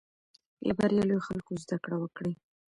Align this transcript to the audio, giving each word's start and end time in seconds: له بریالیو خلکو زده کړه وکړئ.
له 0.67 0.73
بریالیو 0.79 1.25
خلکو 1.27 1.51
زده 1.63 1.77
کړه 1.83 1.95
وکړئ. 1.99 2.33